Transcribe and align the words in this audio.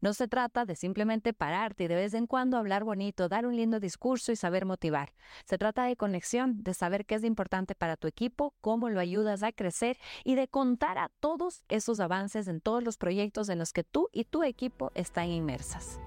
No 0.00 0.14
se 0.14 0.28
trata 0.28 0.64
de 0.64 0.76
simplemente 0.76 1.32
pararte 1.32 1.84
y 1.84 1.88
de 1.88 1.94
vez 1.94 2.14
en 2.14 2.26
cuando 2.26 2.56
hablar 2.56 2.84
bonito, 2.84 3.28
dar 3.28 3.44
un 3.44 3.56
lindo 3.56 3.80
discurso 3.80 4.32
y 4.32 4.36
saber 4.36 4.64
motivar. 4.64 5.12
Se 5.44 5.58
trata 5.58 5.84
de 5.84 5.96
conexión, 5.96 6.62
de 6.62 6.72
saber 6.72 7.04
qué 7.04 7.16
es 7.16 7.24
importante 7.24 7.74
para 7.74 7.96
tu 7.96 8.08
equipo, 8.08 8.54
cómo 8.60 8.88
lo 8.88 9.00
ayudas 9.00 9.42
a 9.42 9.52
crecer 9.52 9.98
y 10.24 10.36
de 10.36 10.48
contar 10.48 10.96
a 10.98 11.10
todos 11.20 11.64
esos 11.68 12.00
avances 12.00 12.48
en 12.48 12.60
todos 12.60 12.82
los 12.82 12.96
proyectos 12.96 13.48
en 13.50 13.58
los 13.58 13.72
que 13.72 13.84
tú 13.84 14.08
y 14.12 14.24
tu 14.24 14.42
equipo 14.42 14.90
están 14.94 15.28
inmersas. 15.28 16.00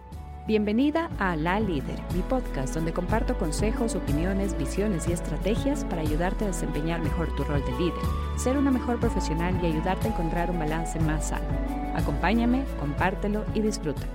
Bienvenida 0.46 1.10
a 1.20 1.38
La 1.38 1.57
Líder, 1.62 1.98
mi 2.14 2.21
podcast 2.21 2.73
donde 2.75 2.92
comparto 2.92 3.38
consejos, 3.38 3.96
opiniones, 3.96 4.57
visiones 4.57 5.07
y 5.07 5.14
estrategias 5.14 5.86
para 5.86 6.02
ayudarte 6.02 6.43
a 6.43 6.48
desempeñar 6.48 7.02
mejor 7.02 7.34
tu 7.38 7.46
rol 7.46 7.64
de 7.64 7.71
líder, 7.80 8.04
ser 8.36 8.57
una 8.57 8.70
mejor 8.70 9.00
profesional 9.00 9.57
y 9.64 9.68
ayudarte 9.68 10.10
a 10.10 10.11
encontrar 10.11 10.52
un 10.52 10.60
balance 10.60 11.00
más 11.00 11.29
sano. 11.29 11.48
Acompáñame, 11.96 12.66
compártelo 12.78 13.46
y 13.54 13.61
disfrútalo. 13.61 14.11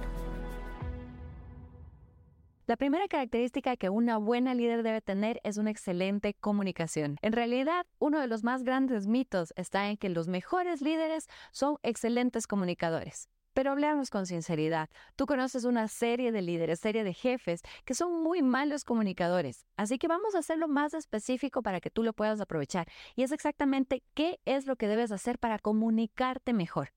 La 2.66 2.76
primera 2.76 3.08
característica 3.08 3.78
que 3.78 3.88
una 3.88 4.18
buena 4.18 4.52
líder 4.52 4.82
debe 4.82 5.00
tener 5.00 5.40
es 5.44 5.56
una 5.56 5.70
excelente 5.70 6.34
comunicación. 6.34 7.16
En 7.22 7.32
realidad, 7.32 7.86
uno 7.98 8.20
de 8.20 8.26
los 8.26 8.44
más 8.44 8.64
grandes 8.64 9.06
mitos 9.06 9.54
está 9.56 9.88
en 9.88 9.96
que 9.96 10.10
los 10.10 10.28
mejores 10.28 10.82
líderes 10.82 11.26
son 11.52 11.78
excelentes 11.82 12.46
comunicadores. 12.46 13.30
Pero 13.58 13.72
hablamos 13.72 14.08
con 14.10 14.24
sinceridad. 14.24 14.88
Tú 15.16 15.26
conoces 15.26 15.64
una 15.64 15.88
serie 15.88 16.30
de 16.30 16.42
líderes, 16.42 16.78
serie 16.78 17.02
de 17.02 17.12
jefes 17.12 17.62
que 17.84 17.92
son 17.92 18.22
muy 18.22 18.40
malos 18.40 18.84
comunicadores. 18.84 19.66
Así 19.76 19.98
que 19.98 20.06
vamos 20.06 20.36
a 20.36 20.38
hacerlo 20.38 20.68
más 20.68 20.94
específico 20.94 21.60
para 21.60 21.80
que 21.80 21.90
tú 21.90 22.04
lo 22.04 22.12
puedas 22.12 22.40
aprovechar. 22.40 22.86
Y 23.16 23.24
es 23.24 23.32
exactamente 23.32 24.04
qué 24.14 24.38
es 24.44 24.66
lo 24.66 24.76
que 24.76 24.86
debes 24.86 25.10
hacer 25.10 25.40
para 25.40 25.58
comunicarte 25.58 26.52
mejor. 26.52 26.92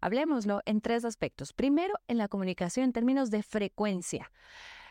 Hablemoslo 0.00 0.62
en 0.64 0.80
tres 0.80 1.04
aspectos. 1.04 1.52
Primero, 1.52 1.94
en 2.06 2.18
la 2.18 2.28
comunicación 2.28 2.84
en 2.84 2.92
términos 2.92 3.32
de 3.32 3.42
frecuencia. 3.42 4.30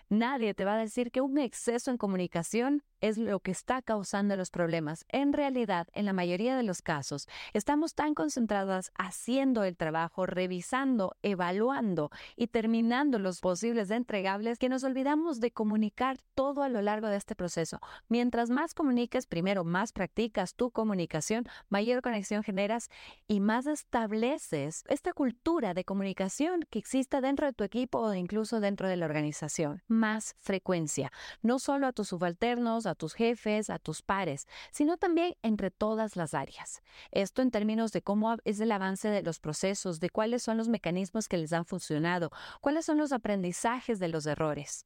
Nadie 0.09 0.53
te 0.53 0.65
va 0.65 0.75
a 0.75 0.77
decir 0.77 1.11
que 1.11 1.21
un 1.21 1.39
exceso 1.39 1.89
en 1.89 1.97
comunicación 1.97 2.83
es 3.01 3.17
lo 3.17 3.39
que 3.39 3.51
está 3.51 3.81
causando 3.81 4.35
los 4.35 4.49
problemas. 4.49 5.05
En 5.09 5.33
realidad, 5.33 5.87
en 5.93 6.05
la 6.05 6.13
mayoría 6.13 6.55
de 6.55 6.63
los 6.63 6.81
casos, 6.81 7.27
estamos 7.53 7.93
tan 7.93 8.13
concentradas 8.13 8.91
haciendo 8.97 9.63
el 9.63 9.77
trabajo, 9.77 10.25
revisando, 10.25 11.15
evaluando 11.21 12.09
y 12.35 12.47
terminando 12.47 13.19
los 13.19 13.41
posibles 13.41 13.91
entregables 13.91 14.57
que 14.57 14.69
nos 14.69 14.83
olvidamos 14.83 15.39
de 15.39 15.51
comunicar 15.51 16.17
todo 16.35 16.63
a 16.63 16.69
lo 16.69 16.81
largo 16.81 17.07
de 17.07 17.17
este 17.17 17.35
proceso. 17.35 17.79
Mientras 18.07 18.49
más 18.49 18.73
comuniques, 18.73 19.27
primero 19.27 19.63
más 19.63 19.91
practicas 19.91 20.55
tu 20.55 20.71
comunicación, 20.71 21.45
mayor 21.69 22.01
conexión 22.01 22.43
generas 22.43 22.89
y 23.27 23.39
más 23.39 23.67
estableces 23.67 24.83
esta 24.87 25.13
cultura 25.13 25.73
de 25.73 25.83
comunicación 25.83 26.65
que 26.69 26.79
exista 26.79 27.21
dentro 27.21 27.45
de 27.47 27.53
tu 27.53 27.63
equipo 27.63 27.99
o 27.99 28.13
incluso 28.13 28.59
dentro 28.59 28.87
de 28.87 28.97
la 28.97 29.05
organización. 29.05 29.81
Más 29.95 30.35
frecuencia, 30.39 31.09
no 31.41 31.57
solo 31.57 31.87
a 31.87 31.93
tus 31.93 32.09
subalternos, 32.09 32.85
a 32.85 32.95
tus 32.95 33.13
jefes, 33.13 33.69
a 33.69 33.79
tus 33.79 34.01
pares, 34.01 34.45
sino 34.71 34.97
también 34.97 35.35
entre 35.41 35.71
todas 35.71 36.17
las 36.17 36.33
áreas. 36.33 36.81
Esto 37.11 37.41
en 37.41 37.49
términos 37.49 37.93
de 37.93 38.01
cómo 38.01 38.35
es 38.43 38.59
el 38.59 38.73
avance 38.73 39.07
de 39.07 39.23
los 39.23 39.39
procesos, 39.39 40.01
de 40.01 40.09
cuáles 40.09 40.43
son 40.43 40.57
los 40.57 40.67
mecanismos 40.67 41.29
que 41.29 41.37
les 41.37 41.53
han 41.53 41.65
funcionado, 41.65 42.29
cuáles 42.59 42.85
son 42.85 42.97
los 42.97 43.13
aprendizajes 43.13 43.99
de 43.99 44.09
los 44.09 44.25
errores. 44.25 44.85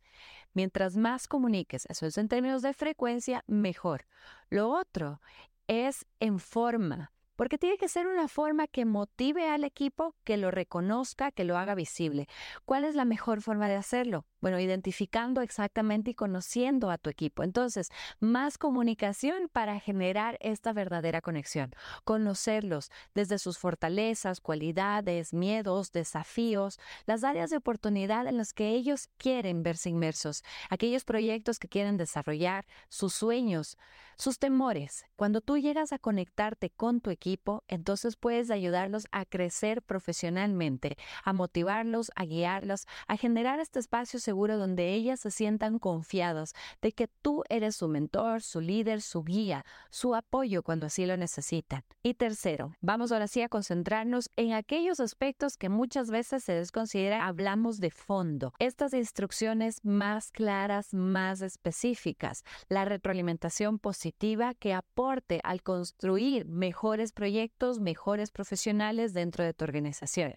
Mientras 0.53 0.95
más 0.95 1.27
comuniques, 1.27 1.87
eso 1.89 2.05
es 2.05 2.19
en 2.19 2.27
términos 2.27 2.61
de 2.61 2.73
frecuencia, 2.73 3.43
mejor. 3.47 4.05
Lo 4.52 4.69
otro 4.69 5.21
es 5.67 6.05
en 6.19 6.37
forma 6.37 7.11
porque 7.39 7.57
tiene 7.57 7.77
que 7.77 7.87
ser 7.87 8.05
una 8.05 8.27
forma 8.27 8.67
que 8.67 8.83
motive 8.83 9.47
al 9.49 9.63
equipo, 9.63 10.13
que 10.25 10.35
lo 10.35 10.52
reconozca, 10.52 11.31
que 11.31 11.45
lo 11.45 11.57
haga 11.57 11.73
visible. 11.73 12.27
¿Cuál 12.65 12.83
es 12.83 12.95
la 12.95 13.05
mejor 13.05 13.41
forma 13.41 13.69
de 13.69 13.75
hacerlo? 13.75 14.25
Bueno, 14.42 14.59
identificando 14.59 15.42
exactamente 15.42 16.12
y 16.12 16.14
conociendo 16.14 16.90
a 16.92 16.98
tu 16.98 17.09
equipo. 17.09 17.44
Entonces, 17.44 17.90
más 18.20 18.58
comunicación 18.58 19.50
para 19.52 19.80
generar 19.80 20.38
esta 20.42 20.73
verdadera 20.73 21.22
conexión. 21.22 21.73
Conocerlos 22.05 22.89
desde 23.14 23.38
sus 23.38 23.58
fortalezas, 23.58 24.39
cualidades, 24.39 25.33
miedos, 25.33 25.92
desafíos, 25.92 26.80
las 27.05 27.23
áreas 27.23 27.49
de 27.49 27.58
oportunidad 27.58 28.28
en 28.28 28.38
las 28.38 28.54
que 28.54 28.70
ellos 28.70 29.10
quieren 29.17 29.64
verse 29.64 29.89
inmersos, 29.89 30.44
aquellos 30.70 31.04
proyectos 31.04 31.60
que 31.60 31.67
quieren 31.67 31.98
desarrollar, 31.98 32.66
sus 32.88 33.14
sueños, 33.14 33.78
sus 34.17 34.38
temores. 34.38 35.05
Cuando 35.16 35.39
tú 35.39 35.58
llegas 35.58 35.94
a 35.94 35.99
conectarte 35.99 36.70
con 36.70 36.99
tu 36.99 37.10
equipo, 37.10 37.64
entonces 37.67 38.17
puedes 38.17 38.52
ayudarlos 38.52 39.08
a 39.11 39.26
crecer 39.26 39.82
profesionalmente, 39.82 40.98
a 41.23 41.32
motivarlos, 41.32 42.11
a 42.16 42.26
guiarlos, 42.26 42.86
a 43.08 43.16
generar 43.16 43.60
este 43.60 43.80
espacio 43.80 44.20
seguro 44.30 44.60
donde 44.60 44.94
ellas 44.94 45.22
se 45.22 45.32
sientan 45.32 45.80
confiadas 45.80 46.54
de 46.84 46.92
que 46.92 47.08
tú 47.08 47.44
eres 47.50 47.78
su 47.78 47.88
mentor, 47.88 48.44
su 48.44 48.62
líder, 48.62 49.02
su 49.02 49.23
guía, 49.23 49.66
su 49.90 50.14
apoyo 50.14 50.62
cuando 50.62 50.86
así 50.86 51.08
lo 51.08 51.17
necesitan. 51.17 51.84
Y 52.04 52.14
tercero, 52.14 52.76
vamos 52.80 53.12
ahora 53.12 53.28
sí 53.28 53.42
a 53.42 53.50
concentrarnos 53.50 54.30
en 54.36 54.54
aquellos 54.54 55.00
aspectos 55.00 55.58
que 55.58 55.67
muchas 55.67 56.12
veces 56.12 56.44
se 56.44 56.54
desconsidera, 56.54 57.26
hablamos 57.26 57.80
de 57.80 57.90
fondo. 57.90 58.54
Estas 58.60 58.94
instrucciones 58.94 59.84
más 59.84 60.30
claras, 60.30 60.94
más 60.94 61.42
específicas, 61.42 62.44
la 62.67 62.86
retroalimentación 62.86 63.80
positiva 63.80 64.54
que 64.54 64.76
aporte 64.76 65.42
al 65.44 65.64
construir 65.64 66.46
mejores 66.46 67.14
proyectos, 67.14 67.80
mejores 67.80 68.30
profesionales 68.30 69.14
dentro 69.14 69.44
de 69.44 69.56
tu 69.56 69.64
organización. 69.66 70.36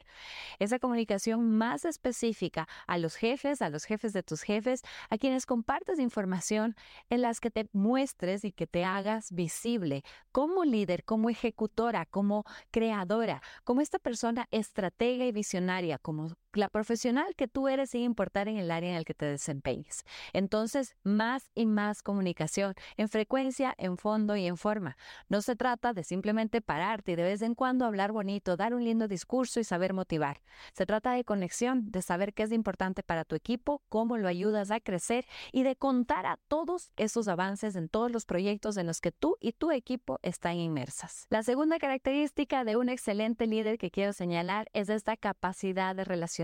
Esa 0.59 0.79
comunicación 0.79 1.59
más 1.59 1.85
específica 1.85 2.67
a 2.87 2.97
los 2.97 3.17
jefes, 3.17 3.61
a 3.61 3.69
los 3.69 3.82
jefes 3.85 4.13
de 4.13 4.23
tus 4.23 4.43
jefes, 4.43 4.83
a 5.11 5.19
quienes 5.19 5.47
compartes 5.47 5.99
información 5.99 6.77
en 7.11 7.23
las 7.23 7.41
que 7.41 7.51
te 7.51 7.69
muestres 7.73 8.45
y 8.45 8.53
que 8.53 8.67
te 8.67 8.85
hagas 8.85 9.33
visible 9.33 10.03
como 10.33 10.65
líder, 10.65 11.05
como 11.05 11.31
ejecutora, 11.31 12.07
como 12.07 12.45
creadora, 12.71 13.43
como 13.65 13.81
esta 13.81 13.99
persona 13.99 14.49
estratega 14.51 15.25
y 15.25 15.33
visionaria, 15.33 15.99
como 15.99 16.29
la 16.55 16.69
profesional 16.69 17.35
que 17.37 17.49
tú 17.49 17.69
eres 17.69 17.91
sin 17.91 18.03
importar 18.03 18.49
en 18.49 18.59
el 18.59 18.71
área 18.71 18.91
en 18.91 18.97
el 18.97 19.05
que 19.05 19.15
te 19.15 19.27
desempeñes. 19.27 20.05
Entonces, 20.33 20.97
más 21.03 21.51
y 21.55 21.67
más 21.67 22.03
comunicación 22.03 22.75
en 22.97 23.09
frecuencia, 23.09 23.75
en 23.79 23.97
fondo 23.97 24.37
y 24.37 24.47
en 24.47 24.57
forma. 24.57 24.97
No 25.29 25.43
se 25.43 25.57
trata 25.57 25.93
de 25.93 26.05
simplemente 26.05 26.61
pararte 26.61 27.13
y 27.13 27.17
de 27.17 27.23
vez 27.23 27.43
en 27.43 27.55
cuando 27.55 27.85
hablar 27.85 28.13
bonito, 28.13 28.57
dar 28.57 28.75
un 28.75 28.85
lindo 28.85 29.09
discurso 29.09 29.61
y 29.61 29.65
saber 29.65 29.93
motivar. 29.93 30.43
Se 30.73 30.87
trata 30.87 31.13
de 31.13 31.25
conexión, 31.25 31.91
de 31.91 32.03
saber 32.03 32.35
qué 32.35 32.45
es 32.45 32.53
importante 32.53 33.03
para 33.03 33.25
tu 33.25 33.35
equipo, 33.35 33.83
cómo 33.89 34.17
lo 34.17 34.29
ayudas 34.29 34.71
a 34.71 34.81
crecer 34.81 35.27
y 35.53 35.63
de 35.63 35.77
contar 35.77 36.27
a 36.27 36.39
todos 36.49 36.93
esos 36.97 37.29
avances 37.29 37.77
en 37.77 37.89
todos 37.89 38.11
los 38.11 38.27
proyectos 38.27 38.77
en 38.77 38.87
los 38.87 39.01
que 39.01 39.13
tú 39.13 39.37
y 39.41 39.53
tu 39.53 39.71
equipo 39.71 40.19
están 40.23 40.57
inmersas. 40.57 41.27
La 41.31 41.43
segunda 41.43 41.79
característica 41.79 42.65
de 42.65 42.77
un 42.77 42.89
excelente 42.89 43.47
líder 43.47 43.79
que 43.79 43.91
quiero 43.91 44.13
señalar 44.13 44.69
es 44.73 44.89
esta 44.89 45.17
capacidad 45.17 45.95
de 45.95 46.05
relación 46.05 46.42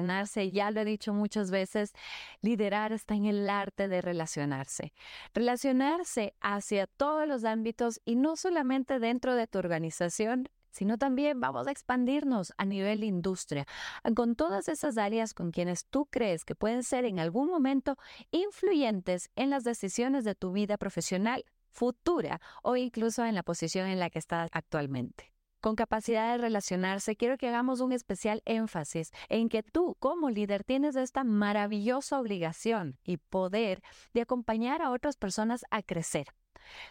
ya 0.53 0.71
lo 0.71 0.81
he 0.81 0.85
dicho 0.85 1.13
muchas 1.13 1.51
veces, 1.51 1.93
liderar 2.41 2.93
está 2.93 3.15
en 3.15 3.27
el 3.27 3.49
arte 3.49 3.89
de 3.89 4.01
relacionarse. 4.01 4.93
Relacionarse 5.35 6.35
hacia 6.41 6.87
todos 6.87 7.27
los 7.27 7.45
ámbitos 7.45 8.01
y 8.05 8.17
no 8.17 8.37
solamente 8.37 8.99
dentro 8.99 9.35
de 9.35 9.47
tu 9.47 9.59
organización, 9.59 10.49
sino 10.71 10.99
también 10.99 11.41
vamos 11.41 11.67
a 11.67 11.71
expandirnos 11.71 12.53
a 12.57 12.65
nivel 12.65 13.03
industria, 13.03 13.67
con 14.15 14.37
todas 14.37 14.69
esas 14.69 14.99
áreas 14.99 15.35
con 15.35 15.51
quienes 15.51 15.87
tú 15.87 16.07
crees 16.07 16.45
que 16.45 16.55
pueden 16.55 16.83
ser 16.85 17.05
en 17.05 17.19
algún 17.19 17.49
momento 17.49 17.97
influyentes 18.31 19.31
en 19.35 19.51
las 19.51 19.65
decisiones 19.65 20.25
de 20.25 20.35
tu 20.35 20.53
vida 20.53 20.77
profesional 20.77 21.45
futura 21.71 22.41
o 22.63 22.77
incluso 22.77 23.25
en 23.25 23.35
la 23.35 23.43
posición 23.43 23.89
en 23.89 23.99
la 23.99 24.11
que 24.11 24.19
estás 24.19 24.49
actualmente 24.53 25.33
con 25.61 25.77
capacidad 25.77 26.33
de 26.33 26.39
relacionarse, 26.39 27.17
quiero 27.17 27.37
que 27.37 27.49
hagamos 27.49 27.81
un 27.81 27.93
especial 27.93 28.43
énfasis 28.45 29.11
en 29.29 29.49
que 29.49 29.63
tú 29.63 29.97
como 29.99 30.31
líder 30.31 30.65
tienes 30.65 30.97
esta 30.97 31.25
maravillosa 31.25 32.21
obligación 32.21 32.99
y 33.05 33.17
poder 33.17 33.83
de 34.15 34.21
acompañar 34.21 34.83
a 34.83 34.91
otras 34.91 35.17
personas 35.17 35.65
a 35.71 35.83
crecer. 35.83 36.29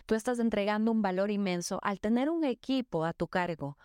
Tú 0.06 0.15
estás 0.15 0.39
entregando 0.39 0.91
un 0.91 1.01
valor 1.01 1.31
inmenso 1.31 1.80
al 1.83 2.00
tener 2.00 2.30
un 2.30 2.44
equipo 2.44 3.06
a 3.06 3.13
tu 3.13 3.27
cargo 3.27 3.77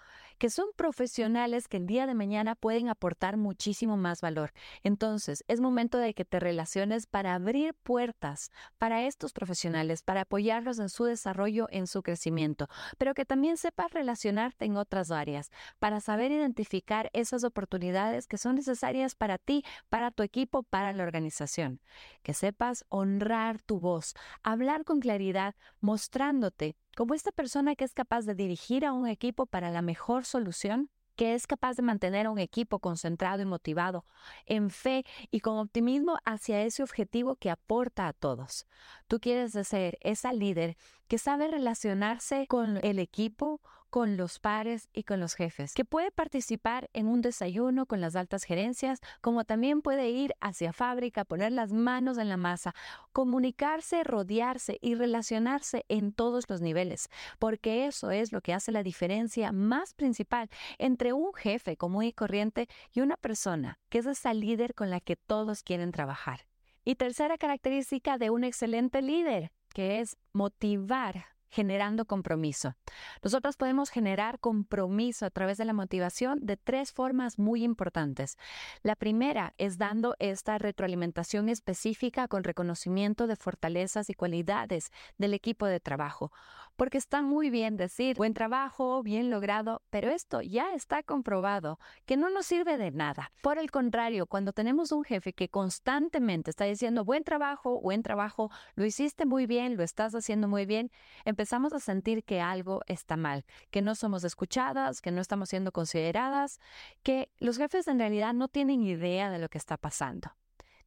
que 0.43 0.51
son 0.51 0.71
profesionales 0.75 1.69
que 1.69 1.77
el 1.77 1.87
día 1.87 2.05
de 2.05 2.17
mañana 2.17 2.57
pueden 2.57 2.89
aportar 2.89 3.37
muchísimo 3.37 3.97
más 3.97 4.21
valor. 4.21 4.53
Entonces, 4.83 5.45
es 5.47 5.61
momento 5.61 5.99
de 5.99 6.15
que 6.15 6.25
te 6.25 6.41
relaciones 6.41 7.07
para 7.07 7.35
abrir 7.35 7.75
puertas 7.75 8.51
para 8.77 9.05
estos 9.05 9.33
profesionales, 9.33 10.03
para 10.03 10.23
apoyarlos 10.23 10.81
en 10.81 10.89
su 10.89 11.05
desarrollo, 11.05 11.69
en 11.71 11.87
su 11.87 12.03
crecimiento, 12.03 12.67
pero 12.99 13.15
que 13.15 13.25
también 13.25 13.57
sepas 13.57 13.93
relacionarte 13.93 14.65
en 14.65 14.77
otras 14.77 15.13
áreas, 15.13 15.53
para 15.79 16.01
saber 16.01 16.33
identificar 16.33 17.09
esas 17.13 17.45
oportunidades 17.45 18.27
que 18.27 18.37
son 18.37 18.57
necesarias 18.57 19.15
para 19.15 19.39
ti, 19.39 19.63
para 19.91 20.11
tu 20.11 20.25
equipo, 20.25 20.65
para 20.65 20.93
la 20.93 21.05
organización. 21.05 21.81
Que 22.25 22.35
sepas 22.35 22.85
honrar 22.89 23.63
tu 23.63 23.79
voz, 23.79 24.15
hablar 24.43 24.85
con 24.85 24.99
claridad, 24.99 25.55
mostrándote 25.81 26.75
como 26.97 27.15
esta 27.15 27.33
persona 27.33 27.75
que 27.75 27.85
es 27.85 27.95
capaz 27.95 28.25
de 28.25 28.35
dirigir 28.35 28.85
a 28.85 28.93
un 28.93 29.07
equipo 29.07 29.47
para 29.47 29.71
la 29.71 29.83
mejor 29.83 30.25
solución 30.25 30.91
que 31.17 31.35
es 31.35 31.47
capaz 31.47 31.77
de 31.77 31.83
mantener 31.83 32.27
a 32.27 32.31
un 32.31 32.39
equipo 32.39 32.79
concentrado 32.79 33.43
y 33.43 33.45
motivado, 33.45 34.05
en 34.47 34.71
fe 34.71 35.05
y 35.31 35.41
con 35.41 35.59
optimismo 35.59 36.19
hacia 36.25 36.63
ese 36.63 36.83
objetivo 36.83 37.37
que 37.37 37.51
aporta 37.51 38.09
a 38.09 38.13
todos. 38.13 38.67
Tú 39.09 39.21
quieres 39.21 39.53
ser 39.67 39.99
esa 40.01 40.33
líder 40.33 40.77
que 41.09 41.19
sabe 41.19 41.49
relacionarse 41.49 42.47
con 42.47 42.79
el 42.83 42.99
equipo, 42.99 43.61
con 43.93 44.17
los 44.17 44.39
pares 44.39 44.89
y 44.95 45.03
con 45.03 45.21
los 45.21 45.35
jefes, 45.35 45.75
que 45.75 45.85
puede 45.85 46.11
participar 46.11 46.89
en 46.95 47.09
un 47.09 47.21
desayuno 47.21 47.85
con 47.85 48.01
las 48.01 48.17
altas 48.17 48.45
gerencias, 48.45 49.01
como 49.21 49.45
también 49.45 49.83
puede 49.83 50.09
ir 50.09 50.33
hacia 50.41 50.73
fábrica, 50.73 51.27
poner 51.27 51.53
las 51.53 51.75
manos 51.75 52.17
en 52.17 52.31
la 52.31 52.39
masa, 52.39 52.75
comunicarse, 53.13 54.03
rodearse 54.03 54.79
y 54.81 54.95
relacionarse 54.95 55.85
en 55.91 56.15
todos 56.15 56.49
los 56.49 56.63
niveles, 56.63 57.11
porque 57.39 57.85
eso 57.85 58.11
es 58.11 58.33
lo 58.33 58.41
que 58.41 58.55
hace 58.55 58.73
la 58.73 58.83
diferencia 58.83 59.53
más 59.53 59.93
principal 59.93 60.49
entre 60.79 61.13
un 61.13 61.35
jefe 61.35 61.77
común 61.77 62.05
y 62.05 62.15
corriente 62.15 62.69
y 62.95 63.03
una 63.03 63.19
persona 63.19 63.79
que 63.91 63.99
es 63.99 64.07
esa 64.07 64.33
líder 64.33 64.75
con 64.75 64.89
la 64.89 65.01
que 65.01 65.17
todos 65.17 65.63
quieren 65.63 65.93
trabajar. 65.93 66.47
Y 66.83 66.95
tercera 66.95 67.37
característica 67.37 68.17
de 68.17 68.31
un 68.31 68.43
excelente 68.43 69.03
líder, 69.03 69.53
que 69.75 70.01
es 70.01 70.17
motivar 70.33 71.32
generando 71.53 72.07
compromiso. 72.07 72.75
Nosotros 73.23 73.57
podemos 73.57 73.91
generar 73.91 74.41
compromiso 74.41 75.27
a 75.27 75.31
través 75.31 75.59
de 75.59 75.67
la 75.67 75.75
motivación 75.75 76.41
de 76.41 76.57
tres 76.57 76.93
formas 76.93 77.39
muy 77.39 77.63
importantes. 77.63 78.39
La 78.83 78.97
primera 78.97 79.53
es 79.59 79.77
dando 79.77 80.17
esta 80.19 80.57
retroalimentación 80.57 81.51
específica 81.51 82.27
con 82.27 82.43
reconocimiento 82.43 83.27
de 83.27 83.37
fortalezas 83.37 84.09
y 84.09 84.15
cualidades 84.15 84.91
del 85.19 85.35
equipo 85.35 85.67
de 85.67 85.79
trabajo 85.79 86.33
porque 86.77 86.99
está 86.99 87.23
muy 87.23 87.51
bien 87.51 87.77
decir 87.77 88.17
buen 88.17 88.35
trabajo, 88.35 89.03
bien 89.03 89.31
logrado, 89.31 89.83
pero 89.91 90.11
esto 90.11 90.41
ya 90.43 90.75
está 90.75 91.03
comprobado 91.03 91.79
que 92.07 92.17
no 92.17 92.31
nos 92.31 92.47
sirve 92.47 92.79
de 92.79 92.91
nada. 92.91 93.33
Por 93.43 93.59
el 93.59 93.71
contrario, 93.71 94.27
cuando 94.27 94.53
tenemos 94.53 94.93
un 94.93 95.05
jefe 95.05 95.33
que 95.33 95.49
constantemente 95.49 96.51
está 96.51 96.65
diciendo 96.65 97.05
buen 97.05 97.25
trabajo, 97.25 97.81
buen 97.81 98.03
trabajo, 98.03 98.51
lo 98.75 98.85
hiciste 98.85 99.27
muy 99.27 99.47
bien, 99.47 99.77
lo 99.77 99.83
estás 99.83 100.15
haciendo 100.15 100.49
muy 100.49 100.67
bien, 100.67 100.91
empezamos 101.25 101.73
a 101.73 101.81
sentir 101.81 102.25
que 102.25 102.41
algo 102.41 102.83
está 102.87 103.17
mal, 103.17 103.45
que 103.71 103.83
no 103.83 103.95
somos 103.95 104.25
escuchadas, 104.25 105.01
que 105.01 105.11
no 105.11 105.21
estamos 105.21 105.49
siendo 105.49 105.73
consideradas, 105.73 106.61
que 107.03 107.31
los 107.39 107.59
jefes 107.59 107.89
en 107.89 107.99
realidad 107.99 108.35
no 108.35 108.49
tienen 108.49 108.83
idea 108.83 109.31
de 109.31 109.39
lo 109.39 109.49
que 109.49 109.59
está 109.59 109.77
pasando 109.77 110.33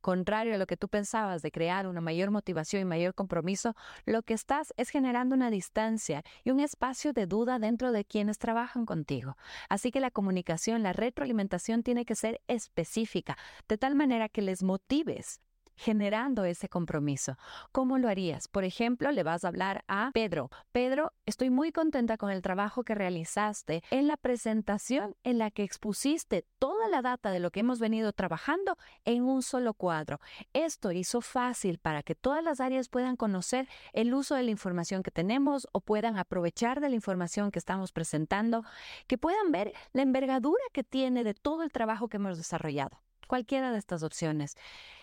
contrario 0.06 0.54
a 0.54 0.60
lo 0.60 0.68
que 0.68 0.78
tú 0.78 0.88
pensabas 0.88 1.42
de 1.42 1.50
crear 1.50 1.88
una 1.88 2.00
mayor 2.00 2.30
motivación 2.30 2.80
y 2.80 2.86
mayor 2.86 3.16
compromiso, 3.16 3.74
lo 4.06 4.22
que 4.22 4.36
estás 4.36 4.72
es 4.78 4.92
generando 4.92 5.34
una 5.34 5.50
distancia 5.50 6.22
y 6.44 6.52
un 6.52 6.60
espacio 6.60 7.12
de 7.12 7.26
duda 7.26 7.58
dentro 7.58 7.92
de 7.92 8.06
quienes 8.06 8.38
trabajan 8.38 8.86
contigo. 8.86 9.36
Así 9.68 9.90
que 9.90 10.00
la 10.00 10.12
comunicación, 10.12 10.84
la 10.84 10.94
retroalimentación 10.94 11.82
tiene 11.82 12.06
que 12.06 12.14
ser 12.14 12.40
específica, 12.48 13.36
de 13.68 13.80
tal 13.80 13.96
manera 13.96 14.30
que 14.30 14.44
les 14.44 14.62
motives 14.62 15.42
generando 15.76 16.46
ese 16.46 16.70
compromiso. 16.70 17.38
¿Cómo 17.72 17.98
lo 17.98 18.10
harías? 18.10 18.48
Por 18.48 18.64
ejemplo, 18.64 19.12
le 19.12 19.24
vas 19.24 19.44
a 19.44 19.50
hablar 19.50 19.84
a 19.88 20.12
Pedro. 20.14 20.50
Pedro, 20.72 21.14
estoy 21.26 21.50
muy 21.50 21.72
contenta 21.72 22.18
con 22.18 22.32
el 22.32 22.42
trabajo 22.42 22.84
que 22.84 22.96
realizaste 22.96 23.84
en 23.92 24.08
la 24.08 24.18
presentación 24.18 25.16
en 25.24 25.38
la 25.38 25.52
que 25.52 25.64
expusiste 25.64 26.46
toda 26.60 26.88
la 26.88 27.02
data 27.02 27.32
de 27.32 27.40
lo 27.40 27.52
que 27.52 27.62
hemos 27.62 27.80
venido 27.80 28.14
trabajando 28.14 28.78
en 29.04 29.24
un 29.24 29.42
solo 29.42 29.74
cuadro. 29.74 30.20
Esto 30.54 30.92
hizo 30.92 31.22
fácil 31.22 31.80
para 31.80 32.04
que 32.04 32.16
todas 32.16 32.44
las 32.44 32.60
áreas 32.60 32.90
puedan 32.90 33.16
conocer 33.16 33.68
el 33.94 34.14
uso 34.14 34.36
de 34.36 34.44
la 34.44 34.52
información 34.52 35.04
que 35.04 35.12
tenemos 35.12 35.68
o 35.72 35.82
puedan 35.82 36.18
aprovechar 36.18 36.82
de 36.82 36.90
la 36.90 36.96
información 36.96 37.52
que 37.52 37.60
estamos 37.60 37.92
presentando, 37.92 38.64
que 39.08 39.18
puedan 39.18 39.52
ver 39.52 39.74
la 39.94 40.02
envergadura 40.02 40.64
que 40.72 40.84
tiene 40.84 41.24
de 41.24 41.34
todo 41.34 41.64
el 41.64 41.72
trabajo 41.72 42.08
que 42.08 42.18
hemos 42.18 42.38
desarrollado 42.38 43.05
cualquiera 43.26 43.72
de 43.72 43.78
estas 43.78 44.04
opciones. 44.04 44.56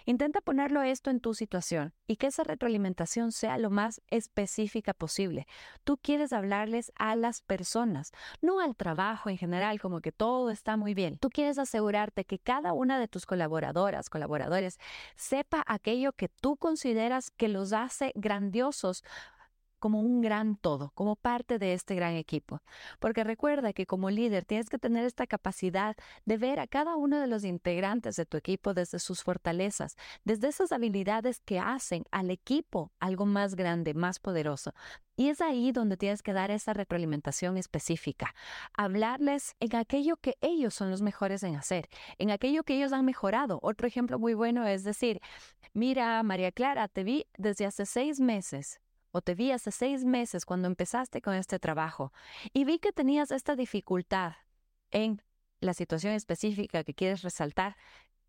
Intenta 0.04 0.40
ponerlo 0.40 0.82
esto 0.82 1.10
en 1.10 1.20
tu 1.20 1.34
situación 1.34 1.94
y 2.06 2.16
que 2.16 2.26
esa 2.26 2.42
retroalimentación 2.42 3.30
sea 3.30 3.58
lo 3.58 3.70
más 3.70 4.00
específica 4.08 4.94
posible. 4.94 5.46
Tú 5.84 5.96
quieres 5.96 6.32
hablarles 6.32 6.92
a 6.96 7.14
las 7.14 7.40
personas, 7.42 8.12
no 8.40 8.60
al 8.60 8.74
trabajo 8.74 9.30
en 9.30 9.38
general, 9.38 9.80
como 9.80 10.00
que 10.00 10.12
todo 10.12 10.50
está 10.50 10.76
muy 10.76 10.94
bien. 10.94 11.18
Tú 11.18 11.30
quieres 11.30 11.58
asegurarte 11.58 12.24
que 12.24 12.38
cada 12.38 12.72
una 12.72 12.98
de 12.98 13.08
tus 13.08 13.26
colaboradoras, 13.26 14.10
colaboradores, 14.10 14.78
sepa 15.14 15.62
aquello 15.66 16.12
que 16.12 16.28
tú 16.28 16.56
consideras 16.56 17.30
que 17.30 17.48
los 17.48 17.72
hace 17.72 18.12
grandiosos 18.16 19.04
como 19.82 19.98
un 19.98 20.20
gran 20.20 20.54
todo, 20.54 20.92
como 20.94 21.16
parte 21.16 21.58
de 21.58 21.72
este 21.72 21.96
gran 21.96 22.14
equipo. 22.14 22.62
Porque 23.00 23.24
recuerda 23.24 23.72
que 23.72 23.84
como 23.84 24.10
líder 24.10 24.44
tienes 24.44 24.70
que 24.70 24.78
tener 24.78 25.04
esta 25.04 25.26
capacidad 25.26 25.96
de 26.24 26.36
ver 26.36 26.60
a 26.60 26.68
cada 26.68 26.94
uno 26.94 27.18
de 27.18 27.26
los 27.26 27.42
integrantes 27.42 28.14
de 28.14 28.24
tu 28.24 28.36
equipo 28.36 28.74
desde 28.74 29.00
sus 29.00 29.24
fortalezas, 29.24 29.96
desde 30.22 30.46
esas 30.46 30.70
habilidades 30.70 31.40
que 31.40 31.58
hacen 31.58 32.04
al 32.12 32.30
equipo 32.30 32.92
algo 33.00 33.26
más 33.26 33.56
grande, 33.56 33.92
más 33.92 34.20
poderoso. 34.20 34.72
Y 35.16 35.30
es 35.30 35.40
ahí 35.40 35.72
donde 35.72 35.96
tienes 35.96 36.22
que 36.22 36.32
dar 36.32 36.52
esa 36.52 36.74
retroalimentación 36.74 37.56
específica, 37.56 38.36
hablarles 38.74 39.56
en 39.58 39.74
aquello 39.74 40.16
que 40.16 40.36
ellos 40.40 40.74
son 40.74 40.92
los 40.92 41.02
mejores 41.02 41.42
en 41.42 41.56
hacer, 41.56 41.88
en 42.18 42.30
aquello 42.30 42.62
que 42.62 42.76
ellos 42.76 42.92
han 42.92 43.04
mejorado. 43.04 43.58
Otro 43.62 43.88
ejemplo 43.88 44.20
muy 44.20 44.34
bueno 44.34 44.64
es 44.64 44.84
decir, 44.84 45.20
mira, 45.74 46.22
María 46.22 46.52
Clara, 46.52 46.86
te 46.86 47.02
vi 47.02 47.26
desde 47.36 47.66
hace 47.66 47.84
seis 47.84 48.20
meses 48.20 48.80
o 49.12 49.20
te 49.20 49.34
vi 49.34 49.52
hace 49.52 49.70
seis 49.70 50.04
meses 50.04 50.44
cuando 50.44 50.66
empezaste 50.66 51.22
con 51.22 51.34
este 51.34 51.58
trabajo 51.58 52.12
y 52.52 52.64
vi 52.64 52.78
que 52.78 52.92
tenías 52.92 53.30
esta 53.30 53.54
dificultad 53.54 54.32
en 54.90 55.22
la 55.60 55.74
situación 55.74 56.14
específica 56.14 56.82
que 56.82 56.94
quieres 56.94 57.22
resaltar, 57.22 57.76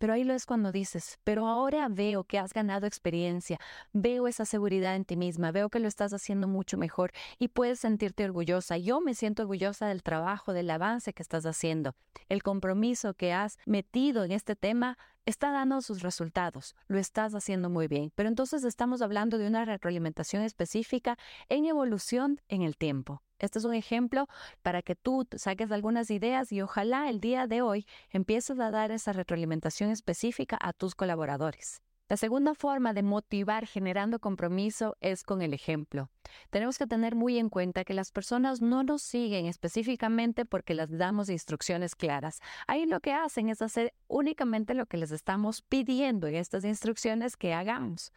pero 0.03 0.11
ahí 0.15 0.25
lo 0.25 0.33
es 0.33 0.45
cuando 0.45 0.73
dices, 0.73 1.17
pero 1.23 1.47
ahora 1.47 1.87
veo 1.87 2.25
que 2.25 2.37
has 2.37 2.51
ganado 2.51 2.85
experiencia, 2.85 3.57
veo 3.93 4.27
esa 4.27 4.43
seguridad 4.43 4.97
en 4.97 5.05
ti 5.05 5.15
misma, 5.15 5.53
veo 5.53 5.69
que 5.69 5.79
lo 5.79 5.87
estás 5.87 6.11
haciendo 6.11 6.45
mucho 6.45 6.77
mejor 6.77 7.13
y 7.39 7.47
puedes 7.47 7.79
sentirte 7.79 8.25
orgullosa. 8.25 8.77
Yo 8.77 8.99
me 8.99 9.13
siento 9.13 9.43
orgullosa 9.43 9.87
del 9.87 10.03
trabajo, 10.03 10.51
del 10.51 10.69
avance 10.71 11.13
que 11.13 11.23
estás 11.23 11.45
haciendo. 11.45 11.95
El 12.27 12.43
compromiso 12.43 13.13
que 13.13 13.31
has 13.31 13.57
metido 13.65 14.25
en 14.25 14.33
este 14.33 14.57
tema 14.57 14.97
está 15.25 15.51
dando 15.51 15.81
sus 15.81 16.01
resultados, 16.01 16.75
lo 16.87 16.99
estás 16.99 17.33
haciendo 17.33 17.69
muy 17.69 17.87
bien, 17.87 18.11
pero 18.13 18.27
entonces 18.27 18.65
estamos 18.65 19.01
hablando 19.01 19.37
de 19.37 19.47
una 19.47 19.63
retroalimentación 19.63 20.43
específica 20.43 21.17
en 21.47 21.63
evolución 21.63 22.41
en 22.49 22.61
el 22.61 22.75
tiempo. 22.75 23.21
Este 23.43 23.59
es 23.59 23.65
un 23.65 23.73
ejemplo 23.73 24.29
para 24.61 24.81
que 24.81 24.95
tú 24.95 25.27
saques 25.35 25.69
algunas 25.73 26.09
ideas 26.11 26.53
y 26.53 26.61
ojalá 26.61 27.09
el 27.09 27.19
día 27.19 27.45
de 27.45 27.61
hoy 27.61 27.85
empieces 28.09 28.57
a 28.57 28.71
dar 28.71 28.89
esa 28.91 29.11
retroalimentación 29.11 29.89
específica 29.89 30.57
a 30.61 30.71
tus 30.71 30.95
colaboradores. 30.95 31.81
La 32.07 32.15
segunda 32.15 32.55
forma 32.55 32.93
de 32.93 33.03
motivar 33.03 33.67
generando 33.67 34.19
compromiso 34.19 34.95
es 35.01 35.23
con 35.23 35.41
el 35.41 35.53
ejemplo. 35.53 36.09
Tenemos 36.51 36.77
que 36.77 36.87
tener 36.87 37.15
muy 37.15 37.37
en 37.37 37.49
cuenta 37.49 37.83
que 37.83 37.93
las 37.93 38.13
personas 38.13 38.61
no 38.61 38.81
nos 38.83 39.01
siguen 39.01 39.47
específicamente 39.47 40.45
porque 40.45 40.73
les 40.73 40.97
damos 40.97 41.27
instrucciones 41.27 41.95
claras. 41.95 42.39
Ahí 42.65 42.85
lo 42.85 43.01
que 43.01 43.11
hacen 43.11 43.49
es 43.49 43.61
hacer 43.61 43.93
únicamente 44.07 44.73
lo 44.73 44.85
que 44.85 44.95
les 44.95 45.11
estamos 45.11 45.61
pidiendo 45.63 46.27
en 46.27 46.35
estas 46.35 46.63
instrucciones 46.63 47.35
que 47.35 47.53
hagamos. 47.53 48.13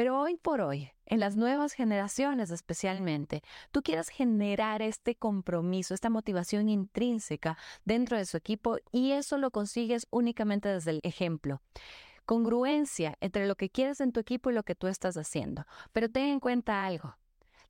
Pero 0.00 0.18
hoy 0.18 0.38
por 0.38 0.62
hoy, 0.62 0.88
en 1.04 1.20
las 1.20 1.36
nuevas 1.36 1.74
generaciones 1.74 2.50
especialmente, 2.50 3.42
tú 3.70 3.82
quieres 3.82 4.08
generar 4.08 4.80
este 4.80 5.14
compromiso, 5.14 5.92
esta 5.92 6.08
motivación 6.08 6.70
intrínseca 6.70 7.58
dentro 7.84 8.16
de 8.16 8.24
su 8.24 8.38
equipo 8.38 8.78
y 8.92 9.10
eso 9.10 9.36
lo 9.36 9.50
consigues 9.50 10.06
únicamente 10.10 10.70
desde 10.70 10.92
el 10.92 11.00
ejemplo 11.02 11.60
congruencia 12.24 13.18
entre 13.20 13.46
lo 13.46 13.56
que 13.56 13.68
quieres 13.68 14.00
en 14.00 14.12
tu 14.12 14.20
equipo 14.20 14.50
y 14.50 14.54
lo 14.54 14.62
que 14.62 14.74
tú 14.74 14.86
estás 14.86 15.18
haciendo. 15.18 15.66
Pero 15.92 16.08
ten 16.08 16.28
en 16.28 16.40
cuenta 16.40 16.86
algo. 16.86 17.18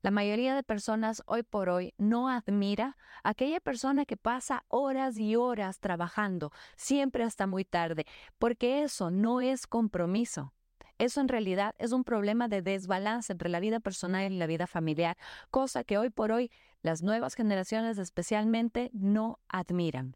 La 0.01 0.11
mayoría 0.11 0.55
de 0.55 0.63
personas 0.63 1.23
hoy 1.25 1.43
por 1.43 1.67
hoy 1.67 1.93
no 1.97 2.29
admira 2.29 2.95
a 3.23 3.31
aquella 3.31 3.59
persona 3.59 4.05
que 4.05 4.15
pasa 4.15 4.63
horas 4.69 5.17
y 5.17 5.35
horas 5.35 5.81
trabajando, 5.81 6.53
siempre 6.77 7.25
hasta 7.25 7.45
muy 7.45 7.65
tarde, 7.65 8.05
porque 8.39 8.83
eso 8.83 9.11
no 9.11 9.41
es 9.41 9.67
compromiso. 9.67 10.53
Eso 11.01 11.19
en 11.19 11.29
realidad 11.29 11.73
es 11.79 11.93
un 11.93 12.03
problema 12.03 12.47
de 12.47 12.61
desbalance 12.61 13.33
entre 13.33 13.49
la 13.49 13.59
vida 13.59 13.79
personal 13.79 14.31
y 14.31 14.37
la 14.37 14.45
vida 14.45 14.67
familiar, 14.67 15.17
cosa 15.49 15.83
que 15.83 15.97
hoy 15.97 16.11
por 16.11 16.31
hoy 16.31 16.51
las 16.83 17.01
nuevas 17.01 17.33
generaciones 17.33 17.97
especialmente 17.97 18.91
no 18.93 19.39
admiran. 19.49 20.15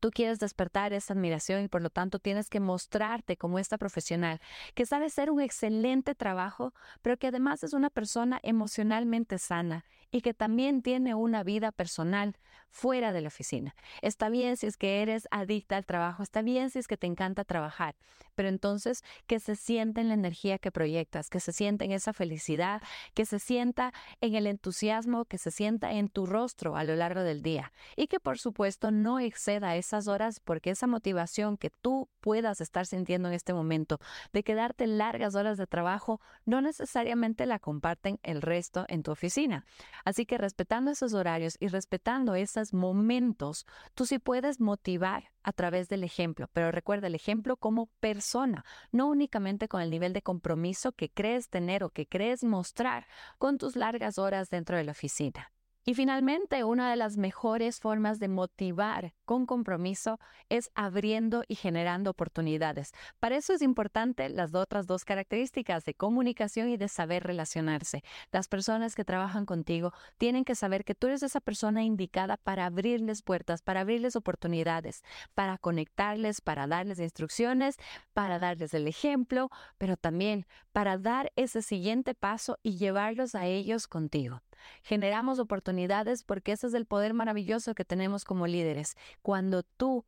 Tú 0.00 0.10
quieres 0.10 0.40
despertar 0.40 0.92
esa 0.92 1.14
admiración 1.14 1.62
y 1.62 1.68
por 1.68 1.82
lo 1.82 1.88
tanto 1.88 2.18
tienes 2.18 2.50
que 2.50 2.58
mostrarte 2.58 3.36
como 3.36 3.60
esta 3.60 3.78
profesional 3.78 4.40
que 4.74 4.86
sabe 4.86 5.06
hacer 5.06 5.30
un 5.30 5.40
excelente 5.40 6.16
trabajo, 6.16 6.74
pero 7.00 7.16
que 7.16 7.28
además 7.28 7.62
es 7.62 7.72
una 7.72 7.88
persona 7.88 8.40
emocionalmente 8.42 9.38
sana 9.38 9.84
y 10.14 10.20
que 10.20 10.32
también 10.32 10.80
tiene 10.80 11.16
una 11.16 11.42
vida 11.42 11.72
personal 11.72 12.36
fuera 12.70 13.12
de 13.12 13.20
la 13.20 13.28
oficina. 13.28 13.74
Está 14.00 14.28
bien 14.28 14.56
si 14.56 14.66
es 14.68 14.76
que 14.76 15.02
eres 15.02 15.26
adicta 15.32 15.76
al 15.76 15.86
trabajo, 15.86 16.22
está 16.22 16.40
bien 16.40 16.70
si 16.70 16.78
es 16.78 16.86
que 16.86 16.96
te 16.96 17.08
encanta 17.08 17.44
trabajar, 17.44 17.96
pero 18.36 18.48
entonces 18.48 19.02
que 19.26 19.40
se 19.40 19.56
sienta 19.56 20.00
en 20.00 20.08
la 20.08 20.14
energía 20.14 20.58
que 20.58 20.70
proyectas, 20.70 21.30
que 21.30 21.40
se 21.40 21.52
sienta 21.52 21.84
en 21.84 21.90
esa 21.90 22.12
felicidad, 22.12 22.80
que 23.14 23.26
se 23.26 23.40
sienta 23.40 23.92
en 24.20 24.36
el 24.36 24.46
entusiasmo, 24.46 25.24
que 25.24 25.38
se 25.38 25.50
sienta 25.50 25.92
en 25.92 26.08
tu 26.08 26.26
rostro 26.26 26.76
a 26.76 26.84
lo 26.84 26.94
largo 26.94 27.22
del 27.22 27.42
día 27.42 27.72
y 27.96 28.06
que 28.06 28.20
por 28.20 28.38
supuesto 28.38 28.92
no 28.92 29.18
exceda 29.18 29.74
esas 29.74 30.06
horas 30.06 30.38
porque 30.38 30.70
esa 30.70 30.86
motivación 30.86 31.56
que 31.56 31.70
tú 31.70 32.08
puedas 32.20 32.60
estar 32.60 32.86
sintiendo 32.86 33.28
en 33.28 33.34
este 33.34 33.52
momento 33.52 33.98
de 34.32 34.44
quedarte 34.44 34.86
largas 34.86 35.34
horas 35.34 35.58
de 35.58 35.66
trabajo 35.66 36.20
no 36.44 36.60
necesariamente 36.60 37.46
la 37.46 37.58
comparten 37.58 38.20
el 38.22 38.42
resto 38.42 38.84
en 38.88 39.02
tu 39.02 39.10
oficina. 39.10 39.64
Así 40.04 40.26
que 40.26 40.38
respetando 40.38 40.90
esos 40.90 41.14
horarios 41.14 41.56
y 41.60 41.68
respetando 41.68 42.34
esos 42.34 42.72
momentos, 42.72 43.66
tú 43.94 44.06
sí 44.06 44.18
puedes 44.18 44.60
motivar 44.60 45.32
a 45.42 45.52
través 45.52 45.88
del 45.88 46.04
ejemplo, 46.04 46.48
pero 46.52 46.70
recuerda 46.70 47.06
el 47.06 47.14
ejemplo 47.14 47.56
como 47.56 47.86
persona, 48.00 48.64
no 48.92 49.08
únicamente 49.08 49.68
con 49.68 49.80
el 49.80 49.90
nivel 49.90 50.12
de 50.12 50.22
compromiso 50.22 50.92
que 50.92 51.10
crees 51.10 51.48
tener 51.48 51.84
o 51.84 51.90
que 51.90 52.06
crees 52.06 52.44
mostrar 52.44 53.06
con 53.38 53.58
tus 53.58 53.76
largas 53.76 54.18
horas 54.18 54.50
dentro 54.50 54.76
de 54.76 54.84
la 54.84 54.92
oficina. 54.92 55.53
Y 55.86 55.92
finalmente, 55.92 56.64
una 56.64 56.90
de 56.90 56.96
las 56.96 57.18
mejores 57.18 57.78
formas 57.78 58.18
de 58.18 58.28
motivar 58.28 59.12
con 59.26 59.44
compromiso 59.44 60.18
es 60.48 60.70
abriendo 60.74 61.44
y 61.46 61.56
generando 61.56 62.10
oportunidades. 62.10 62.92
Para 63.20 63.36
eso 63.36 63.52
es 63.52 63.60
importante 63.60 64.30
las 64.30 64.54
otras 64.54 64.86
dos 64.86 65.04
características 65.04 65.84
de 65.84 65.92
comunicación 65.92 66.70
y 66.70 66.78
de 66.78 66.88
saber 66.88 67.24
relacionarse. 67.24 68.02
Las 68.32 68.48
personas 68.48 68.94
que 68.94 69.04
trabajan 69.04 69.44
contigo 69.44 69.92
tienen 70.16 70.46
que 70.46 70.54
saber 70.54 70.86
que 70.86 70.94
tú 70.94 71.08
eres 71.08 71.22
esa 71.22 71.42
persona 71.42 71.82
indicada 71.82 72.38
para 72.38 72.64
abrirles 72.64 73.22
puertas, 73.22 73.60
para 73.60 73.80
abrirles 73.80 74.16
oportunidades, 74.16 75.02
para 75.34 75.58
conectarles, 75.58 76.40
para 76.40 76.66
darles 76.66 76.98
instrucciones, 76.98 77.76
para 78.14 78.38
darles 78.38 78.72
el 78.72 78.88
ejemplo, 78.88 79.50
pero 79.76 79.98
también 79.98 80.46
para 80.72 80.96
dar 80.96 81.30
ese 81.36 81.60
siguiente 81.60 82.14
paso 82.14 82.58
y 82.62 82.78
llevarlos 82.78 83.34
a 83.34 83.44
ellos 83.44 83.86
contigo. 83.86 84.40
Generamos 84.82 85.38
oportunidades 85.38 86.22
porque 86.22 86.52
ese 86.52 86.66
es 86.66 86.74
el 86.74 86.86
poder 86.86 87.14
maravilloso 87.14 87.74
que 87.74 87.84
tenemos 87.84 88.24
como 88.24 88.46
líderes. 88.46 88.96
Cuando 89.22 89.62
tú 89.62 90.04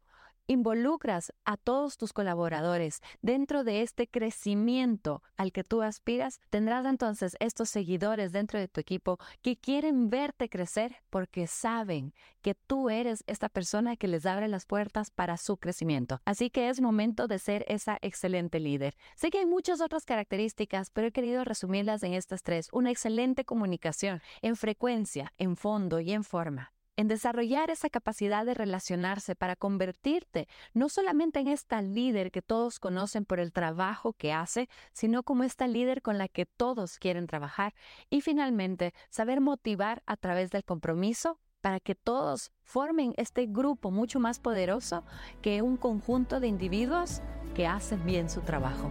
involucras 0.47 1.33
a 1.45 1.57
todos 1.57 1.97
tus 1.97 2.13
colaboradores 2.13 3.01
dentro 3.23 3.65
de 3.65 3.83
este 3.83 4.09
crecimiento 4.09 5.23
al 5.37 5.53
que 5.53 5.65
tú 5.65 5.83
aspiras, 5.83 6.41
tendrás 6.51 6.87
entonces 6.87 7.37
estos 7.41 7.69
seguidores 7.69 8.33
dentro 8.33 8.59
de 8.59 8.69
tu 8.69 8.81
equipo 8.81 9.19
que 9.43 9.57
quieren 9.57 10.11
verte 10.11 10.49
crecer 10.49 10.97
porque 11.11 11.47
saben 11.47 12.15
que 12.43 12.55
tú 12.55 12.91
eres 12.91 13.25
esta 13.27 13.49
persona 13.49 13.97
que 13.97 14.09
les 14.09 14.27
abre 14.27 14.49
las 14.49 14.67
puertas 14.67 15.11
para 15.11 15.37
su 15.37 15.57
crecimiento. 15.57 16.21
Así 16.25 16.51
que 16.51 16.69
es 16.69 16.81
momento 16.81 17.27
de 17.27 17.39
ser 17.39 17.65
esa 17.69 17.99
excelente 18.03 18.61
líder. 18.61 18.97
Sé 19.17 19.31
que 19.31 19.39
hay 19.39 19.47
muchas 19.47 19.81
otras 19.81 20.05
características, 20.05 20.91
pero 20.91 21.09
he 21.09 21.13
querido 21.13 21.45
resumirlas 21.45 22.03
en 22.03 22.15
estas 22.15 22.43
tres. 22.43 22.69
Una 22.73 22.91
excelente 22.91 23.45
comunicación 23.45 24.23
en 24.43 24.57
frecuencia, 24.57 25.33
en 25.39 25.57
fondo 25.57 26.01
y 26.01 26.13
en 26.13 26.25
forma 26.25 26.76
en 26.97 27.09
desarrollar 27.09 27.71
esa 27.71 27.91
capacidad 27.91 28.45
de 28.45 28.55
relacionarse 28.55 29.35
para 29.35 29.57
convertirte 29.57 30.49
no 30.73 30.89
solamente 30.89 31.41
en 31.41 31.49
esta 31.49 31.83
líder 31.83 32.31
que 32.31 32.43
todos 32.43 32.79
conocen 32.79 33.25
por 33.25 33.41
el 33.41 33.53
trabajo 33.53 34.13
que 34.15 34.33
hace, 34.33 34.69
sino 34.93 35.23
como 35.23 35.45
esta 35.45 35.67
líder 35.67 36.03
con 36.03 36.19
la 36.19 36.29
que 36.29 36.47
todos 36.47 36.99
quieren 36.99 37.27
trabajar. 37.27 37.75
Y 38.11 38.21
finalmente, 38.21 38.95
saber 39.09 39.41
motivar 39.41 40.03
a 40.07 40.17
través 40.17 40.51
del 40.51 40.65
compromiso 40.65 41.39
para 41.61 41.81
que 41.81 41.95
todos 41.95 42.53
formen 42.63 43.13
este 43.17 43.47
grupo 43.47 43.91
mucho 43.91 44.21
más 44.21 44.39
poderoso 44.39 45.05
que 45.43 45.63
un 45.63 45.77
conjunto 45.77 46.41
de 46.41 46.49
individuos 46.49 47.23
que 47.55 47.67
hacen 47.67 48.05
bien 48.05 48.31
su 48.31 48.41
trabajo. 48.43 48.91